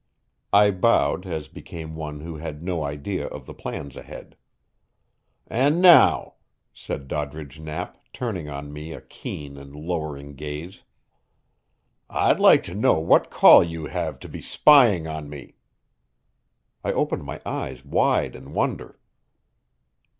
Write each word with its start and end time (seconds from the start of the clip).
I 0.51 0.71
bowed 0.71 1.27
as 1.27 1.47
became 1.47 1.95
one 1.95 2.21
who 2.21 2.37
had 2.37 2.63
no 2.63 2.81
idea 2.83 3.27
of 3.27 3.45
the 3.45 3.53
plans 3.53 3.95
ahead. 3.95 4.35
"And 5.45 5.79
now," 5.79 6.37
said 6.73 7.07
Doddridge 7.07 7.59
Knapp, 7.59 7.99
turning 8.11 8.49
on 8.49 8.73
me 8.73 8.93
a 8.93 9.01
keen 9.01 9.57
and 9.57 9.75
lowering 9.75 10.33
gaze, 10.33 10.81
"I'd 12.09 12.39
like 12.39 12.63
to 12.63 12.73
know 12.73 12.97
what 12.99 13.29
call 13.29 13.63
you 13.63 13.85
have 13.85 14.17
to 14.21 14.27
be 14.27 14.41
spying 14.41 15.05
on 15.05 15.29
me?" 15.29 15.53
I 16.83 16.91
opened 16.93 17.23
my 17.23 17.39
eyes 17.45 17.85
wide 17.85 18.35
in 18.35 18.53
wonder. 18.53 18.97